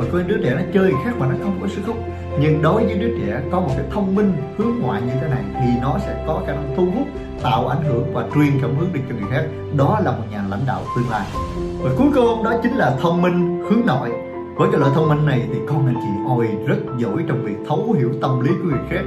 và 0.00 0.06
có 0.12 0.18
đứa 0.26 0.38
trẻ 0.44 0.54
nó 0.54 0.62
chơi 0.74 0.92
khác 1.04 1.10
mà 1.18 1.26
nó 1.26 1.34
không 1.42 1.58
có 1.60 1.68
sức 1.68 1.82
hút. 1.86 1.96
Nhưng 2.40 2.62
đối 2.62 2.84
với 2.84 2.94
đứa 2.94 3.18
trẻ 3.18 3.40
có 3.52 3.60
một 3.60 3.70
cái 3.76 3.84
thông 3.90 4.14
minh 4.14 4.32
hướng 4.58 4.78
ngoại 4.80 5.02
như 5.02 5.12
thế 5.20 5.28
này 5.28 5.44
thì 5.60 5.66
nó 5.82 5.98
sẽ 5.98 6.24
có 6.26 6.42
khả 6.46 6.52
năng 6.52 6.74
thu 6.76 6.86
hút, 6.94 7.06
tạo 7.42 7.68
ảnh 7.68 7.82
hưởng 7.82 8.14
và 8.14 8.24
truyền 8.34 8.60
cảm 8.62 8.76
hứng 8.76 8.92
được 8.92 9.00
cho 9.08 9.14
người 9.14 9.30
khác. 9.30 9.44
Đó 9.76 10.00
là 10.04 10.10
một 10.10 10.24
nhà 10.30 10.44
lãnh 10.50 10.66
đạo 10.66 10.80
tương 10.96 11.10
lai. 11.10 11.26
Và 11.82 11.90
cuối 11.98 12.08
cùng 12.14 12.44
đó 12.44 12.52
chính 12.62 12.72
là 12.76 12.96
thông 13.00 13.22
minh 13.22 13.62
hướng 13.70 13.86
nội. 13.86 14.10
Với 14.56 14.68
cái 14.72 14.80
loại 14.80 14.92
thông 14.94 15.08
minh 15.08 15.26
này 15.26 15.42
thì 15.52 15.58
con 15.68 15.86
anh 15.86 15.94
chị 15.94 16.08
ôi 16.28 16.48
rất 16.66 16.76
giỏi 16.98 17.24
trong 17.28 17.44
việc 17.44 17.56
thấu 17.68 17.94
hiểu 17.98 18.10
tâm 18.22 18.40
lý 18.40 18.50
của 18.62 18.68
người 18.68 18.78
khác. 18.90 19.02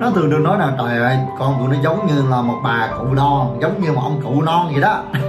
Nó 0.00 0.10
thường 0.10 0.30
được 0.30 0.38
nói 0.38 0.58
là 0.58 0.74
trời 0.78 0.98
ơi, 0.98 1.16
con 1.38 1.54
của 1.58 1.68
nó 1.68 1.76
giống 1.82 2.06
như 2.06 2.22
là 2.30 2.42
một 2.42 2.60
bà 2.64 2.90
cụ 2.98 3.04
non, 3.14 3.58
giống 3.62 3.82
như 3.82 3.92
một 3.92 4.00
ông 4.04 4.20
cụ 4.24 4.42
non 4.42 4.68
vậy 4.72 4.80
đó. 4.80 5.02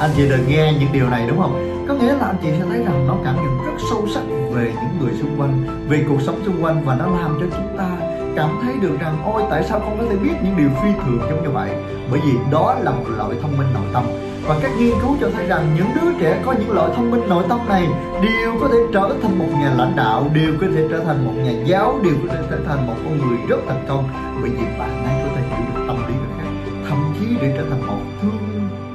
Anh 0.00 0.10
chị 0.16 0.28
đừng 0.28 0.48
nghe 0.48 0.74
những 0.80 0.92
điều 0.92 1.08
này 1.08 1.26
đúng 1.28 1.38
không? 1.40 1.84
Có 1.88 1.94
nghĩa 1.94 2.14
là 2.14 2.26
anh 2.26 2.36
chị 2.42 2.48
sẽ 2.58 2.64
thấy 2.70 2.84
rằng 2.84 3.06
nó 3.06 3.14
cảm 3.24 3.36
nhận 3.36 3.51
sâu 3.90 4.06
sắc 4.14 4.22
về 4.54 4.72
những 4.74 5.00
người 5.00 5.12
xung 5.20 5.40
quanh, 5.40 5.64
về 5.88 6.04
cuộc 6.08 6.20
sống 6.20 6.40
xung 6.46 6.64
quanh 6.64 6.84
và 6.84 6.94
nó 6.94 7.06
làm 7.06 7.36
cho 7.40 7.46
chúng 7.56 7.78
ta 7.78 7.88
cảm 8.36 8.50
thấy 8.62 8.74
được 8.82 8.96
rằng, 9.00 9.16
ôi, 9.24 9.42
tại 9.50 9.64
sao 9.64 9.80
không 9.80 9.98
có 9.98 10.04
thể 10.10 10.16
biết 10.16 10.34
những 10.44 10.56
điều 10.56 10.68
phi 10.82 10.88
thường 11.04 11.20
giống 11.30 11.42
như 11.42 11.50
vậy? 11.50 11.70
Bởi 12.10 12.20
vì 12.24 12.32
đó 12.50 12.76
là 12.82 12.90
một 12.90 13.04
loại 13.16 13.30
thông 13.42 13.58
minh 13.58 13.68
nội 13.74 13.84
tâm. 13.92 14.04
Và 14.46 14.58
các 14.62 14.70
nghiên 14.78 14.92
cứu 15.02 15.16
cho 15.20 15.28
thấy 15.34 15.46
rằng 15.46 15.66
những 15.76 15.86
đứa 15.94 16.18
trẻ 16.20 16.42
có 16.44 16.52
những 16.52 16.70
loại 16.70 16.90
thông 16.96 17.10
minh 17.10 17.28
nội 17.28 17.44
tâm 17.48 17.58
này 17.68 17.88
đều 18.22 18.52
có 18.60 18.68
thể 18.68 18.78
trở 18.92 19.14
thành 19.22 19.38
một 19.38 19.48
nhà 19.60 19.74
lãnh 19.78 19.96
đạo, 19.96 20.30
đều 20.34 20.52
có 20.60 20.66
thể 20.74 20.86
trở 20.90 21.00
thành 21.04 21.24
một 21.24 21.32
nhà 21.44 21.52
giáo, 21.64 22.00
đều 22.04 22.14
có 22.22 22.34
thể 22.34 22.42
trở 22.50 22.58
thành 22.68 22.86
một 22.86 22.94
con 23.04 23.18
người 23.18 23.38
rất 23.48 23.56
thành 23.68 23.84
công. 23.88 24.08
Bởi 24.42 24.50
vì 24.50 24.64
bạn 24.78 25.04
ấy 25.04 25.24
có 25.24 25.36
thể 25.36 25.42
hiểu 25.48 25.66
được 25.74 25.84
tâm 25.86 25.96
lý 25.96 26.14
người 26.14 26.32
khác, 26.38 26.72
thậm 26.88 26.98
chí 27.20 27.26
để 27.40 27.54
trở 27.56 27.64
thành 27.70 27.86
một 27.86 28.02
thương 28.22 28.51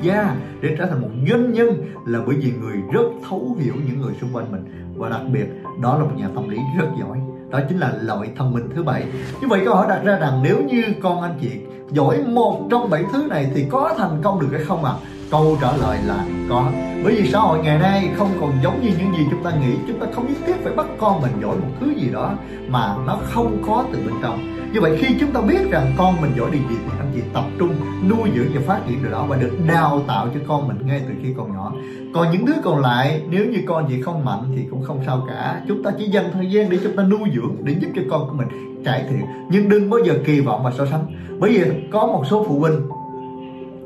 gia 0.08 0.36
để 0.62 0.76
trở 0.78 0.86
thành 0.86 1.02
một 1.02 1.10
doanh 1.30 1.54
nhân 1.54 1.86
là 2.06 2.20
bởi 2.28 2.36
vì 2.36 2.52
người 2.62 2.76
rất 2.94 3.06
thấu 3.30 3.56
hiểu 3.60 3.74
những 3.88 4.02
người 4.02 4.14
xung 4.22 4.30
quanh 4.34 4.52
mình. 4.52 4.66
Và 4.98 5.10
đặc 5.10 5.22
biệt, 5.32 5.46
đó 5.82 5.98
là 5.98 6.04
một 6.04 6.12
nhà 6.16 6.30
tâm 6.36 6.50
lý 6.50 6.58
rất 6.80 6.88
giỏi. 7.00 7.18
Đó 7.50 7.60
chính 7.70 7.80
là 7.80 7.94
loại 8.02 8.30
thông 8.36 8.54
minh 8.54 8.70
thứ 8.76 8.84
bảy. 8.84 9.04
Như 9.42 9.48
vậy 9.48 9.62
câu 9.66 9.76
hỏi 9.76 9.86
đặt 9.90 10.02
ra 10.04 10.18
rằng 10.20 10.44
nếu 10.44 10.64
như 10.64 10.84
con 11.02 11.22
anh 11.22 11.38
chị 11.42 11.50
giỏi 11.92 12.24
một 12.24 12.68
trong 12.72 12.90
bảy 12.90 13.04
thứ 13.14 13.28
này 13.30 13.52
thì 13.56 13.66
có 13.70 13.96
thành 13.98 14.20
công 14.24 14.40
được 14.40 14.48
hay 14.52 14.64
không 14.64 14.86
ạ? 14.86 14.92
à? 14.92 15.17
Câu 15.32 15.58
trả 15.62 15.78
lời 15.78 15.98
là 16.06 16.26
có. 16.50 16.72
Bởi 17.04 17.16
vì 17.16 17.30
xã 17.30 17.40
hội 17.40 17.60
ngày 17.64 17.80
nay 17.80 18.10
không 18.16 18.30
còn 18.42 18.52
giống 18.64 18.82
như 18.82 18.90
những 18.98 19.14
gì 19.18 19.26
chúng 19.32 19.44
ta 19.44 19.52
nghĩ. 19.52 19.76
Chúng 19.88 20.00
ta 20.00 20.06
không 20.14 20.28
nhất 20.28 20.38
thiết 20.48 20.56
phải 20.64 20.74
bắt 20.74 20.86
con 21.00 21.22
mình 21.22 21.32
giỏi 21.42 21.56
một 21.56 21.68
thứ 21.80 21.94
gì 21.98 22.10
đó 22.14 22.34
mà 22.68 22.96
nó 23.06 23.18
không 23.24 23.64
có 23.68 23.86
từ 23.94 24.00
bên 24.06 24.16
trong. 24.22 24.54
Như 24.74 24.82
vậy 24.82 24.98
khi 25.02 25.16
chúng 25.20 25.32
ta 25.32 25.42
biết 25.42 25.72
rằng 25.72 25.94
con 25.98 26.22
mình 26.22 26.32
giỏi 26.38 26.52
điều 26.52 26.62
gì 26.70 26.76
thì 26.86 26.98
anh 27.00 27.12
chị 27.16 27.22
tập 27.34 27.44
trung 27.60 27.76
nuôi 28.10 28.30
dưỡng 28.36 28.48
và 28.54 28.62
phát 28.68 28.80
triển 28.88 29.04
điều 29.04 29.12
đó 29.12 29.26
và 29.30 29.38
được 29.38 29.58
đào 29.68 30.02
tạo 30.08 30.28
cho 30.34 30.40
con 30.48 30.68
mình 30.68 30.78
ngay 30.88 31.02
từ 31.08 31.14
khi 31.24 31.34
còn 31.38 31.54
nhỏ. 31.54 31.74
Còn 32.14 32.32
những 32.32 32.46
đứa 32.46 32.62
còn 32.64 32.82
lại, 32.82 33.22
nếu 33.30 33.46
như 33.46 33.60
con 33.68 33.86
chị 33.90 34.02
không 34.02 34.26
mạnh 34.26 34.44
thì 34.56 34.62
cũng 34.70 34.84
không 34.84 35.00
sao 35.06 35.26
cả. 35.30 35.62
Chúng 35.68 35.84
ta 35.84 35.92
chỉ 35.98 36.06
dành 36.06 36.26
thời 36.34 36.52
gian 36.52 36.70
để 36.70 36.78
chúng 36.84 36.96
ta 36.96 37.04
nuôi 37.04 37.30
dưỡng, 37.36 37.56
để 37.64 37.76
giúp 37.82 37.88
cho 37.96 38.02
con 38.10 38.28
của 38.30 38.36
mình 38.36 38.48
cải 38.86 39.06
thiện. 39.10 39.22
Nhưng 39.50 39.70
đừng 39.70 39.90
bao 39.90 40.00
giờ 40.06 40.14
kỳ 40.26 40.40
vọng 40.40 40.64
và 40.64 40.72
so 40.78 40.86
sánh. 40.86 41.06
Bởi 41.40 41.52
vì 41.52 41.64
có 41.92 42.08
một 42.08 42.24
số 42.30 42.46
phụ 42.48 42.60
huynh 42.60 42.82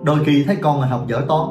đôi 0.03 0.19
khi 0.25 0.43
thấy 0.43 0.55
con 0.55 0.79
mình 0.79 0.89
học 0.89 1.03
giỏi 1.07 1.21
toán. 1.27 1.47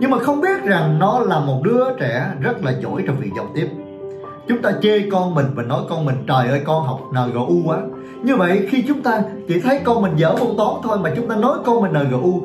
Nhưng 0.00 0.10
mà 0.10 0.18
không 0.18 0.40
biết 0.40 0.62
rằng 0.64 0.98
nó 0.98 1.20
là 1.20 1.40
một 1.40 1.60
đứa 1.62 1.84
trẻ 2.00 2.32
rất 2.40 2.64
là 2.64 2.72
giỏi 2.80 3.02
trong 3.06 3.16
việc 3.16 3.30
giao 3.36 3.46
tiếp. 3.54 3.68
Chúng 4.48 4.62
ta 4.62 4.72
chê 4.82 5.10
con 5.10 5.34
mình 5.34 5.46
và 5.54 5.62
nói 5.62 5.82
con 5.88 6.04
mình, 6.04 6.16
trời 6.26 6.48
ơi, 6.48 6.62
con 6.64 6.86
học 6.86 7.00
NGU 7.12 7.62
quá. 7.64 7.78
Như 8.22 8.36
vậy, 8.36 8.66
khi 8.68 8.84
chúng 8.88 9.02
ta 9.02 9.22
chỉ 9.48 9.60
thấy 9.60 9.80
con 9.84 10.02
mình 10.02 10.12
dở 10.16 10.34
môn 10.40 10.56
toán 10.56 10.74
thôi 10.82 10.98
mà 10.98 11.12
chúng 11.16 11.28
ta 11.28 11.36
nói 11.36 11.58
con 11.64 11.82
mình 11.82 11.92
NGU 11.92 12.40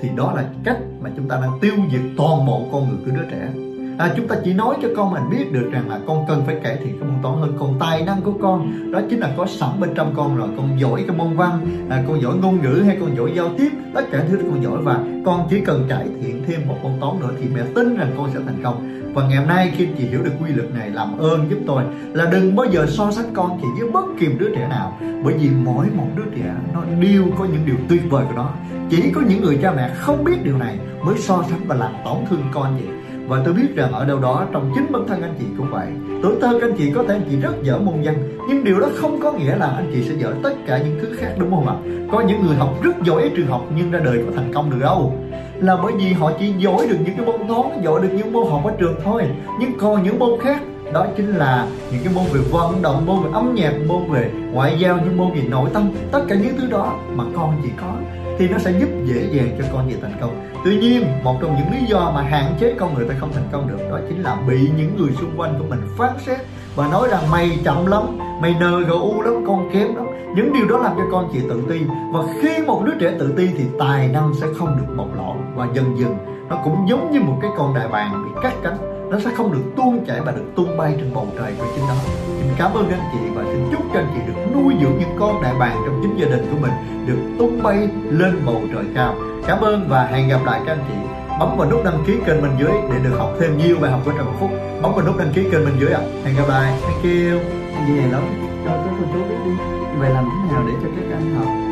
thì 0.00 0.08
đó 0.16 0.32
là 0.36 0.44
cách 0.64 0.78
mà 1.00 1.10
chúng 1.16 1.28
ta 1.28 1.38
đang 1.42 1.58
tiêu 1.60 1.74
diệt 1.92 2.00
toàn 2.16 2.46
bộ 2.46 2.62
con 2.72 2.88
người 2.88 2.98
của 3.04 3.10
đứa 3.10 3.30
trẻ 3.30 3.69
à, 4.00 4.14
chúng 4.16 4.28
ta 4.28 4.36
chỉ 4.44 4.52
nói 4.52 4.76
cho 4.82 4.88
con 4.96 5.12
mình 5.12 5.22
biết 5.30 5.52
được 5.52 5.70
rằng 5.72 5.88
là 5.88 5.98
con 6.06 6.24
cần 6.28 6.42
phải 6.46 6.54
cải 6.62 6.76
thiện 6.76 6.98
cái 7.00 7.08
môn 7.08 7.22
toán 7.22 7.36
hơn. 7.38 7.56
Còn 7.58 7.78
tài 7.80 8.02
năng 8.02 8.22
của 8.22 8.32
con 8.40 8.90
đó 8.92 9.00
chính 9.10 9.20
là 9.20 9.30
có 9.36 9.46
sẵn 9.46 9.80
bên 9.80 9.90
trong 9.94 10.14
con 10.16 10.36
rồi. 10.36 10.48
Con 10.56 10.80
giỏi 10.80 11.04
cái 11.08 11.16
môn 11.16 11.36
văn 11.36 11.66
à, 11.90 12.02
con 12.08 12.22
giỏi 12.22 12.36
ngôn 12.36 12.62
ngữ 12.62 12.82
hay 12.86 12.96
con 13.00 13.16
giỏi 13.16 13.32
giao 13.36 13.50
tiếp 13.58 13.68
tất 13.94 14.04
cả 14.12 14.24
thứ 14.28 14.38
con 14.42 14.62
giỏi. 14.62 14.82
Và 14.82 14.98
con 15.24 15.46
chỉ 15.50 15.60
cần 15.60 15.86
cải 15.88 16.06
thiện 16.22 16.44
thêm 16.46 16.68
một 16.68 16.76
môn 16.82 16.92
toán 17.00 17.20
nữa 17.20 17.30
thì 17.40 17.48
mẹ 17.54 17.60
tin 17.74 17.96
rằng 17.96 18.12
con 18.16 18.30
sẽ 18.34 18.40
thành 18.46 18.62
công. 18.62 19.00
Và 19.14 19.28
ngày 19.28 19.36
hôm 19.36 19.48
nay 19.48 19.72
khi 19.76 19.86
chị 19.98 20.04
hiểu 20.04 20.22
được 20.22 20.32
quy 20.42 20.52
luật 20.52 20.74
này 20.74 20.90
làm 20.90 21.18
ơn 21.18 21.50
giúp 21.50 21.58
tôi 21.66 21.82
là 22.12 22.30
đừng 22.32 22.56
bao 22.56 22.66
giờ 22.66 22.86
so 22.88 23.10
sánh 23.10 23.34
con 23.34 23.58
chị 23.62 23.68
với 23.80 23.90
bất 23.90 24.04
kỳ 24.20 24.26
đứa 24.38 24.48
trẻ 24.54 24.68
nào. 24.68 24.98
Bởi 25.24 25.34
vì 25.34 25.50
mỗi 25.64 25.86
một 25.96 26.06
đứa 26.16 26.24
trẻ 26.36 26.54
nó 26.74 26.82
đều 27.00 27.24
có 27.38 27.44
những 27.44 27.66
điều 27.66 27.76
tuyệt 27.88 28.02
vời 28.10 28.24
của 28.28 28.34
nó. 28.36 28.50
Chỉ 28.90 29.10
có 29.14 29.20
những 29.28 29.42
người 29.42 29.58
cha 29.62 29.72
mẹ 29.72 29.90
không 29.94 30.24
biết 30.24 30.44
điều 30.44 30.58
này 30.58 30.78
mới 31.04 31.18
so 31.18 31.44
sánh 31.50 31.60
và 31.66 31.74
làm 31.74 31.92
tổn 32.04 32.16
thương 32.30 32.42
con 32.52 32.74
vậy 32.74 32.99
và 33.30 33.42
tôi 33.44 33.54
biết 33.54 33.76
rằng 33.76 33.92
ở 33.92 34.04
đâu 34.04 34.18
đó 34.18 34.46
trong 34.52 34.72
chính 34.74 34.92
bản 34.92 35.06
thân 35.08 35.22
anh 35.22 35.34
chị 35.38 35.44
cũng 35.56 35.70
vậy. 35.70 35.86
Tuổi 36.22 36.34
thơ 36.40 36.58
anh 36.60 36.74
chị 36.78 36.90
có 36.94 37.04
thể 37.08 37.14
anh 37.14 37.22
chị 37.30 37.36
rất 37.36 37.62
dở 37.62 37.78
môn 37.78 37.94
văn, 38.04 38.14
nhưng 38.48 38.64
điều 38.64 38.80
đó 38.80 38.88
không 38.94 39.20
có 39.20 39.32
nghĩa 39.32 39.56
là 39.56 39.66
anh 39.66 39.90
chị 39.92 40.02
sẽ 40.08 40.14
dở 40.18 40.32
tất 40.42 40.52
cả 40.66 40.78
những 40.78 40.98
thứ 41.00 41.08
khác, 41.16 41.32
đúng 41.38 41.50
không 41.50 41.68
ạ? 41.68 41.74
Có 42.12 42.20
những 42.20 42.46
người 42.46 42.56
học 42.56 42.82
rất 42.82 43.02
giỏi 43.04 43.22
ở 43.22 43.28
trường 43.36 43.46
học 43.46 43.64
nhưng 43.76 43.90
ra 43.90 44.00
đời 44.04 44.22
có 44.26 44.32
thành 44.36 44.52
công 44.54 44.70
được 44.70 44.76
đâu. 44.80 45.14
Là 45.60 45.76
bởi 45.82 45.92
vì 45.98 46.12
họ 46.12 46.32
chỉ 46.38 46.52
giỏi 46.58 46.86
được 46.90 46.96
những 47.04 47.16
cái 47.16 47.26
môn 47.26 47.48
toán, 47.48 47.82
giỏi 47.84 48.00
được 48.02 48.08
những 48.16 48.32
môn 48.32 48.46
học 48.50 48.64
ở 48.64 48.72
trường 48.78 48.94
thôi. 49.04 49.22
Nhưng 49.60 49.78
còn 49.78 50.02
những 50.02 50.18
môn 50.18 50.40
khác, 50.40 50.62
đó 50.92 51.06
chính 51.16 51.36
là 51.36 51.66
những 51.92 52.00
cái 52.04 52.14
môn 52.14 52.24
về 52.32 52.40
vận 52.50 52.82
động, 52.82 53.06
môn 53.06 53.22
về 53.22 53.30
âm 53.32 53.54
nhạc, 53.54 53.72
môn 53.88 54.10
về 54.10 54.30
ngoại 54.52 54.76
giao, 54.78 54.98
những 55.04 55.16
môn 55.16 55.30
về 55.34 55.42
nội 55.50 55.70
tâm, 55.72 55.90
tất 56.12 56.20
cả 56.28 56.36
những 56.36 56.54
thứ 56.58 56.66
đó 56.70 56.98
mà 57.14 57.24
con 57.36 57.54
chỉ 57.62 57.68
có 57.80 57.92
thì 58.40 58.48
nó 58.48 58.58
sẽ 58.58 58.72
giúp 58.80 58.88
dễ 59.04 59.28
dàng 59.32 59.56
cho 59.58 59.64
con 59.72 59.88
về 59.88 59.96
thành 60.02 60.12
công. 60.20 60.50
Tuy 60.64 60.76
nhiên, 60.76 61.04
một 61.22 61.36
trong 61.40 61.56
những 61.56 61.80
lý 61.80 61.86
do 61.86 62.12
mà 62.14 62.22
hạn 62.22 62.54
chế 62.60 62.74
con 62.78 62.94
người 62.94 63.08
ta 63.08 63.14
không 63.18 63.32
thành 63.32 63.48
công 63.52 63.68
được 63.68 63.90
đó 63.90 63.98
chính 64.08 64.22
là 64.22 64.36
bị 64.48 64.70
những 64.76 64.96
người 64.96 65.10
xung 65.20 65.40
quanh 65.40 65.54
của 65.58 65.64
mình 65.68 65.80
phán 65.98 66.10
xét 66.26 66.38
và 66.76 66.88
nói 66.88 67.08
rằng 67.10 67.30
mày 67.30 67.58
chậm 67.64 67.86
lắm, 67.86 68.02
mày 68.42 68.54
NGU 68.54 69.22
lắm, 69.22 69.34
con 69.46 69.70
kém 69.72 69.94
lắm. 69.94 70.06
Những 70.36 70.52
điều 70.52 70.68
đó 70.68 70.78
làm 70.78 70.92
cho 70.96 71.02
con 71.12 71.28
chị 71.32 71.38
tự 71.48 71.62
ti 71.68 71.80
và 72.12 72.20
khi 72.42 72.62
một 72.66 72.82
đứa 72.84 72.92
trẻ 73.00 73.12
tự 73.18 73.34
ti 73.36 73.48
thì 73.58 73.64
tài 73.78 74.08
năng 74.08 74.34
sẽ 74.34 74.46
không 74.58 74.76
được 74.76 74.94
bộc 74.96 75.16
lộ 75.16 75.34
và 75.54 75.68
dần 75.74 75.98
dần 75.98 76.16
nó 76.48 76.56
cũng 76.64 76.88
giống 76.88 77.10
như 77.10 77.20
một 77.20 77.38
cái 77.42 77.50
con 77.56 77.74
đại 77.74 77.88
bàng 77.88 78.24
bị 78.24 78.40
cắt 78.42 78.52
cánh 78.62 78.89
nó 79.10 79.18
sẽ 79.18 79.30
không 79.36 79.52
được 79.52 79.62
tuôn 79.76 80.04
chảy 80.06 80.20
và 80.20 80.32
được 80.32 80.44
tung 80.56 80.76
bay 80.76 80.94
trên 80.96 81.14
bầu 81.14 81.26
trời 81.38 81.52
của 81.58 81.64
chính 81.74 81.84
nó. 81.88 81.94
Xin 82.26 82.48
cảm 82.58 82.74
ơn 82.74 82.90
anh 82.90 83.00
chị 83.12 83.18
và 83.34 83.44
xin 83.44 83.68
chúc 83.70 83.80
cho 83.92 84.00
anh 84.00 84.10
chị 84.14 84.20
được 84.26 84.40
nuôi 84.54 84.74
dưỡng 84.80 84.98
những 84.98 85.16
con 85.18 85.42
đại 85.42 85.54
bàng 85.58 85.76
trong 85.86 86.00
chính 86.02 86.16
gia 86.16 86.26
đình 86.26 86.46
của 86.50 86.56
mình 86.60 86.72
được 87.06 87.18
tung 87.38 87.62
bay 87.62 87.88
lên 88.10 88.42
bầu 88.46 88.62
trời 88.74 88.84
cao. 88.94 89.14
Cảm 89.46 89.60
ơn 89.60 89.86
và 89.88 90.04
hẹn 90.04 90.28
gặp 90.28 90.40
lại 90.44 90.60
các 90.66 90.72
anh 90.72 90.84
chị. 90.88 90.94
Bấm 91.40 91.56
vào 91.56 91.70
nút 91.70 91.84
đăng 91.84 92.04
ký 92.06 92.12
kênh 92.26 92.42
bên 92.42 92.50
dưới 92.58 92.72
để 92.90 92.98
được 93.02 93.16
học 93.18 93.30
thêm 93.40 93.58
nhiều 93.58 93.76
bài 93.80 93.90
học 93.90 94.00
của 94.04 94.12
Trần 94.18 94.26
Phúc. 94.40 94.50
Bấm 94.82 94.94
vào 94.94 95.06
nút 95.06 95.18
đăng 95.18 95.32
ký 95.34 95.42
kênh 95.52 95.64
bên 95.64 95.74
dưới 95.80 95.92
ạ. 95.92 96.00
À. 96.00 96.08
hẹn 96.24 96.36
gặp 96.36 96.48
lại. 96.48 96.74
Thank 96.82 97.04
you. 97.04 97.40
Anh 97.74 97.86
gì 97.86 98.00
này 98.00 98.08
lắm 98.10 98.22
cho 98.64 98.70
các 98.70 98.94
cô 98.98 99.04
chú 99.12 99.18
biết 99.28 99.36
đi. 99.44 99.50
Vậy 99.98 100.10
làm 100.10 100.24
thế 100.24 100.54
nào 100.54 100.64
để 100.66 100.72
cho 100.82 100.88
các 100.96 101.16
anh 101.16 101.34
học? 101.34 101.69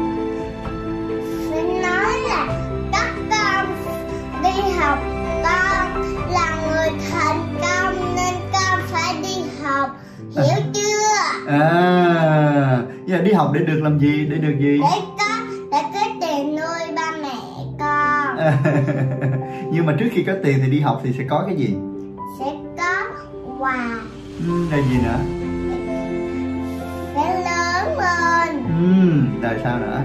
Giờ 13.19 13.25
đi 13.25 13.33
học 13.33 13.51
để 13.55 13.61
được 13.61 13.81
làm 13.83 13.99
gì? 13.99 14.27
Để 14.31 14.37
được 14.37 14.55
gì? 14.61 14.81
Để 14.83 15.01
có 15.19 15.25
để 15.73 15.79
có 15.95 16.01
tiền 16.21 16.57
nuôi 16.57 16.97
ba 16.97 17.13
mẹ 17.23 17.65
con. 17.79 18.37
Nhưng 19.73 19.87
mà 19.87 19.97
trước 19.99 20.09
khi 20.13 20.23
có 20.23 20.33
tiền 20.43 20.59
thì 20.63 20.71
đi 20.71 20.81
học 20.81 21.01
thì 21.05 21.13
sẽ 21.19 21.25
có 21.31 21.45
cái 21.47 21.57
gì? 21.57 21.77
Sẽ 22.39 22.53
có 22.79 23.05
quà. 23.59 24.01
Ừ, 24.39 24.67
là 24.71 24.77
gì 24.77 24.99
nữa? 25.05 25.19
Sẽ 27.15 27.45
lớn 27.45 27.99
lên. 27.99 28.65
Ừ, 28.79 29.43
rồi 29.43 29.61
sao 29.63 29.79
nữa? 29.79 30.01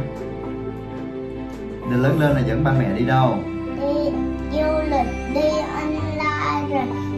Để 1.91 1.97
lớn 1.97 2.19
lên 2.19 2.31
là 2.31 2.41
dẫn 2.47 2.63
ba 2.63 2.73
mẹ 2.79 2.93
đi 2.99 3.05
đâu? 3.05 3.37
Đi 3.81 4.11
du 4.51 4.89
lịch 4.89 5.33
đi 5.35 5.49
online 5.75 6.67
rồi 6.69 7.12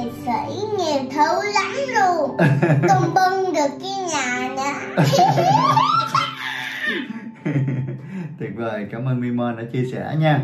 thị 0.00 0.10
sĩ 0.24 0.60
nhiều 0.78 1.02
thứ 1.10 1.52
lắm 1.54 1.72
luôn. 1.94 2.36
Tung 2.88 3.14
bưng 3.14 3.54
được 3.54 3.70
cái 3.80 3.92
nhà 4.08 4.48
nữa 4.56 5.02
tuyệt 8.38 8.50
vời 8.56 8.86
cảm 8.92 9.08
ơn 9.08 9.20
Mimon 9.20 9.56
đã 9.56 9.62
chia 9.72 9.84
sẻ 9.92 10.16
nha 10.18 10.40